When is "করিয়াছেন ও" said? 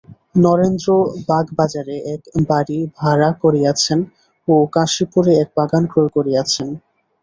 3.43-4.55